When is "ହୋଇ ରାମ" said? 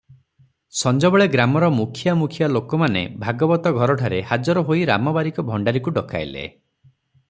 4.71-5.17